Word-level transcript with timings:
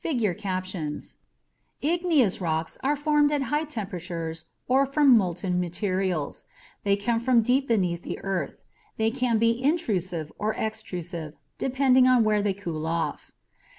[figure 0.00 0.32
captions] 0.32 1.16
Igneous 1.82 2.40
rocks 2.40 2.78
are 2.82 2.96
formed 2.96 3.30
at 3.30 3.42
high 3.52 3.64
temperatures 3.64 4.46
or 4.68 4.86
from 4.86 5.14
molten 5.14 5.60
materials. 5.60 6.46
They 6.82 6.96
come 6.96 7.20
from 7.20 7.42
deep 7.42 7.68
beneath 7.68 8.00
the 8.00 8.18
earth. 8.20 8.56
They 8.96 9.10
can 9.10 9.36
be 9.36 9.62
intrusive 9.62 10.32
or 10.38 10.54
extrusive 10.54 11.34
depending 11.58 12.06
on 12.08 12.24
where 12.24 12.40
they 12.40 12.54
cooled 12.54 12.86
off. 12.86 13.32